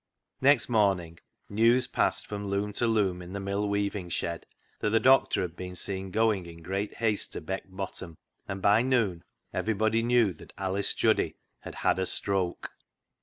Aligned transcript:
Next 0.41 0.67
morning 0.67 1.19
news 1.47 1.85
passed 1.85 2.25
from 2.25 2.47
loom 2.47 2.73
to 2.73 2.87
loom 2.87 3.21
in 3.21 3.33
the 3.33 3.39
mill 3.39 3.69
weaving 3.69 4.09
shed 4.09 4.47
that 4.79 4.89
the 4.89 4.99
doctor 4.99 5.43
had 5.43 5.55
been 5.55 5.75
seen 5.75 6.09
going 6.09 6.47
in 6.47 6.63
great 6.63 6.95
haste 6.95 7.33
to 7.33 7.39
Beck 7.41 7.65
Bottom, 7.67 8.17
and 8.47 8.63
by 8.63 8.81
noon 8.81 9.23
everybody 9.53 10.01
knew 10.01 10.33
that 10.33 10.53
Alice 10.57 10.95
Juddy 10.95 11.35
had 11.59 11.75
had 11.85 11.99
a 11.99 12.07
stroke. 12.07 12.71